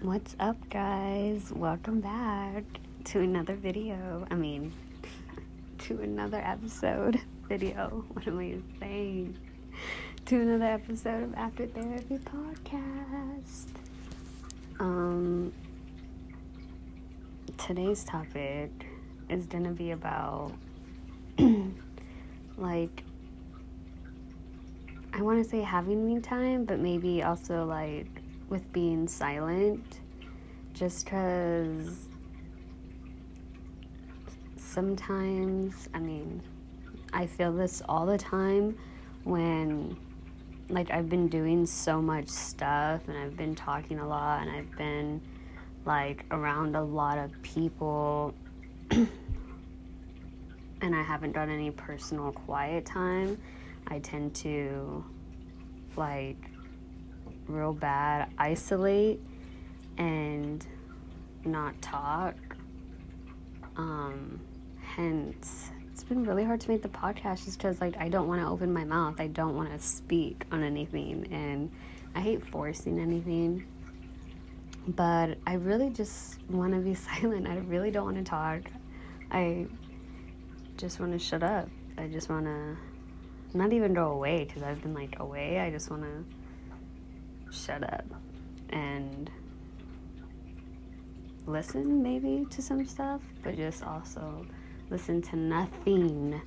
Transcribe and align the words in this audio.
What's 0.00 0.36
up, 0.38 0.56
guys? 0.70 1.50
Welcome 1.52 2.00
back 2.00 2.62
to 3.06 3.18
another 3.18 3.56
video. 3.56 4.28
I 4.30 4.36
mean, 4.36 4.72
to 5.78 6.00
another 6.00 6.36
episode. 6.36 7.20
Video. 7.48 8.04
What 8.12 8.28
am 8.28 8.38
I 8.38 8.58
saying? 8.78 9.36
To 10.26 10.40
another 10.40 10.66
episode 10.66 11.24
of 11.24 11.34
After 11.34 11.66
Therapy 11.66 12.16
Podcast. 12.18 13.70
Um, 14.78 15.52
today's 17.56 18.04
topic 18.04 18.70
is 19.28 19.46
gonna 19.46 19.72
be 19.72 19.90
about 19.90 20.52
like 22.56 23.02
I 25.12 25.22
want 25.22 25.42
to 25.42 25.50
say 25.50 25.60
having 25.60 26.06
me 26.06 26.20
time, 26.20 26.66
but 26.66 26.78
maybe 26.78 27.24
also 27.24 27.64
like 27.64 28.06
with 28.48 28.70
being 28.72 29.06
silent 29.06 30.00
just 30.72 31.04
because 31.04 32.06
sometimes 34.56 35.88
i 35.94 35.98
mean 35.98 36.42
i 37.12 37.26
feel 37.26 37.52
this 37.52 37.82
all 37.88 38.06
the 38.06 38.18
time 38.18 38.76
when 39.24 39.96
like 40.68 40.90
i've 40.90 41.08
been 41.08 41.28
doing 41.28 41.66
so 41.66 42.00
much 42.00 42.28
stuff 42.28 43.00
and 43.08 43.16
i've 43.16 43.36
been 43.36 43.54
talking 43.54 43.98
a 43.98 44.06
lot 44.06 44.42
and 44.42 44.50
i've 44.50 44.70
been 44.76 45.20
like 45.84 46.24
around 46.30 46.76
a 46.76 46.82
lot 46.82 47.18
of 47.18 47.30
people 47.42 48.34
and 48.90 49.08
i 50.94 51.02
haven't 51.02 51.32
done 51.32 51.50
any 51.50 51.70
personal 51.70 52.30
quiet 52.32 52.84
time 52.84 53.36
i 53.88 53.98
tend 53.98 54.34
to 54.34 55.04
like 55.96 56.36
real 57.48 57.72
bad 57.72 58.30
isolate 58.38 59.20
and 59.96 60.64
not 61.44 61.80
talk. 61.82 62.34
Um, 63.76 64.40
hence, 64.80 65.70
it's 65.90 66.04
been 66.04 66.24
really 66.24 66.44
hard 66.44 66.60
to 66.60 66.68
make 66.70 66.82
the 66.82 66.88
podcast 66.88 67.44
just 67.44 67.58
because, 67.58 67.80
like, 67.80 67.96
I 67.96 68.08
don't 68.08 68.28
want 68.28 68.40
to 68.40 68.48
open 68.48 68.72
my 68.72 68.84
mouth. 68.84 69.20
I 69.20 69.28
don't 69.28 69.56
want 69.56 69.72
to 69.72 69.78
speak 69.78 70.44
on 70.52 70.62
anything, 70.62 71.28
and 71.32 71.70
I 72.14 72.20
hate 72.20 72.46
forcing 72.46 72.98
anything. 72.98 73.66
But 74.86 75.38
I 75.46 75.54
really 75.54 75.90
just 75.90 76.38
want 76.48 76.72
to 76.74 76.80
be 76.80 76.94
silent. 77.20 77.46
I 77.46 77.58
really 77.58 77.90
don't 77.90 78.04
want 78.04 78.16
to 78.16 78.24
talk. 78.24 78.62
I 79.30 79.66
just 80.76 81.00
want 81.00 81.12
to 81.12 81.18
shut 81.18 81.42
up. 81.42 81.68
I 81.96 82.06
just 82.06 82.30
want 82.30 82.46
to 82.46 82.76
not 83.54 83.72
even 83.72 83.94
go 83.94 84.12
away 84.12 84.44
because 84.44 84.62
I've 84.62 84.80
been 84.82 84.94
like 84.94 85.18
away. 85.18 85.58
I 85.60 85.70
just 85.70 85.90
want 85.90 86.02
to 86.02 86.24
shut 87.50 87.82
up 87.82 88.04
and 88.70 89.30
listen 91.46 92.02
maybe 92.02 92.46
to 92.50 92.62
some 92.62 92.84
stuff, 92.84 93.22
but 93.42 93.56
just 93.56 93.82
also 93.82 94.46
listen 94.90 95.22
to 95.22 95.36
nothing 95.36 96.40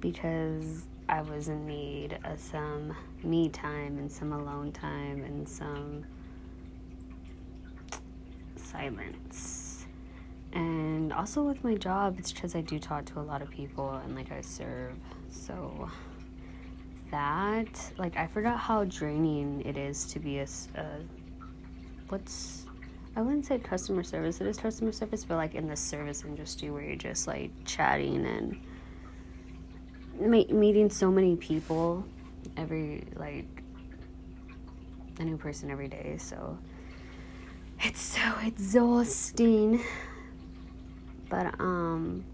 because 0.00 0.86
I 1.08 1.22
was 1.22 1.48
in 1.48 1.66
need 1.66 2.18
of 2.24 2.38
some 2.38 2.94
me 3.22 3.48
time 3.48 3.98
and 3.98 4.10
some 4.10 4.32
alone 4.32 4.72
time 4.72 5.24
and 5.24 5.48
some 5.48 6.04
silence. 8.56 9.86
And 10.52 11.12
also 11.12 11.42
with 11.42 11.62
my 11.62 11.74
job, 11.74 12.18
it's 12.18 12.32
because 12.32 12.54
I 12.54 12.60
do 12.60 12.78
talk 12.78 13.04
to 13.06 13.20
a 13.20 13.22
lot 13.22 13.42
of 13.42 13.50
people 13.50 13.90
and 13.90 14.14
like 14.14 14.32
I 14.32 14.40
serve. 14.40 14.94
So 15.28 15.88
that, 17.10 17.92
like, 17.98 18.16
I 18.16 18.26
forgot 18.26 18.58
how 18.58 18.84
draining 18.84 19.62
it 19.64 19.76
is 19.76 20.04
to 20.12 20.18
be 20.18 20.38
a, 20.38 20.46
a 20.76 20.86
what's 22.08 22.66
I 23.16 23.22
wouldn't 23.22 23.44
say 23.44 23.58
customer 23.58 24.02
service. 24.02 24.40
It 24.40 24.46
is 24.46 24.56
customer 24.56 24.92
service, 24.92 25.24
but 25.24 25.36
like 25.36 25.54
in 25.54 25.66
the 25.66 25.76
service 25.76 26.24
industry 26.24 26.70
where 26.70 26.82
you're 26.82 26.96
just 26.96 27.26
like 27.26 27.50
chatting 27.64 28.24
and 28.24 28.56
meeting 30.20 30.90
so 30.90 31.10
many 31.10 31.34
people 31.36 32.04
every 32.56 33.04
like 33.16 33.46
a 35.18 35.24
new 35.24 35.36
person 35.36 35.70
every 35.70 35.88
day. 35.88 36.16
So 36.18 36.56
it's 37.80 38.00
so 38.00 38.20
exhausting. 38.44 39.82
But 41.28 41.58
um 41.58 42.24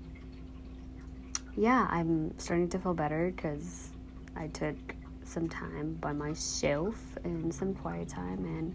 yeah, 1.56 1.86
I'm 1.90 2.36
starting 2.38 2.68
to 2.68 2.78
feel 2.78 2.92
better 2.92 3.32
cuz 3.34 3.90
I 4.36 4.48
took 4.48 4.76
some 5.24 5.48
time 5.48 5.94
by 6.00 6.12
myself 6.12 6.96
and 7.24 7.52
some 7.52 7.74
quiet 7.74 8.08
time, 8.08 8.44
and 8.44 8.74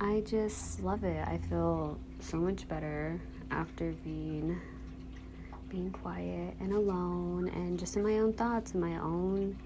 I 0.00 0.20
just 0.20 0.82
love 0.82 1.04
it. 1.04 1.26
I 1.26 1.38
feel 1.48 1.98
so 2.20 2.36
much 2.38 2.68
better 2.68 3.20
after 3.50 3.92
being 4.04 4.60
being 5.68 5.90
quiet 5.90 6.54
and 6.60 6.74
alone 6.74 7.48
and 7.48 7.78
just 7.78 7.96
in 7.96 8.02
my 8.02 8.18
own 8.18 8.32
thoughts, 8.34 8.74
in 8.74 8.80
my 8.80 8.98
own 8.98 9.56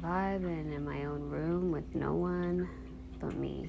vibe, 0.00 0.44
and 0.44 0.72
in 0.72 0.82
my 0.82 1.04
own 1.04 1.28
room 1.28 1.70
with 1.70 1.94
no 1.94 2.14
one 2.14 2.66
but 3.20 3.34
me. 3.34 3.68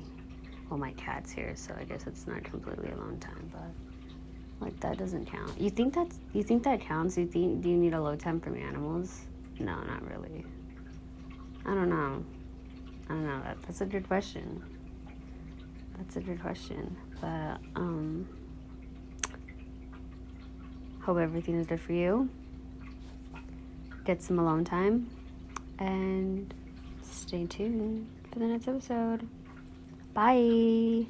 Well, 0.69 0.79
my 0.79 0.91
cat's 0.93 1.31
here, 1.31 1.53
so 1.55 1.73
I 1.77 1.83
guess 1.83 2.07
it's 2.07 2.25
not 2.25 2.43
completely 2.43 2.89
alone 2.91 3.19
time, 3.19 3.51
but 3.51 4.65
like 4.65 4.79
that 4.79 4.97
doesn't 4.97 5.25
count. 5.25 5.59
You 5.59 5.69
think 5.69 5.93
that's 5.93 6.19
you 6.33 6.43
think 6.43 6.63
that 6.63 6.79
counts? 6.81 7.17
You 7.17 7.27
think 7.27 7.61
do 7.61 7.69
you 7.69 7.77
need 7.77 7.93
a 7.93 8.01
low 8.01 8.15
time 8.15 8.39
from 8.39 8.55
animals? 8.55 9.25
No, 9.59 9.81
not 9.83 10.09
really. 10.09 10.45
I 11.67 11.73
don't 11.73 11.89
know. 11.89 12.23
I 13.09 13.13
don't 13.13 13.25
know. 13.25 13.41
That's 13.65 13.81
a 13.81 13.85
good 13.85 14.07
question. 14.07 14.63
That's 15.97 16.15
a 16.15 16.21
good 16.21 16.41
question. 16.41 16.95
But, 17.19 17.57
um, 17.75 18.27
hope 21.01 21.17
everything 21.17 21.55
is 21.55 21.67
good 21.67 21.81
for 21.81 21.93
you. 21.93 22.29
Get 24.05 24.21
some 24.21 24.39
alone 24.39 24.63
time. 24.63 25.09
And 25.79 26.53
stay 27.03 27.45
tuned 27.45 28.07
for 28.31 28.39
the 28.39 28.45
next 28.45 28.67
episode. 28.67 29.27
Bye. 30.13 31.05